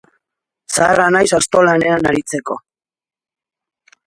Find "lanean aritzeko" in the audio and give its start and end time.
1.67-2.59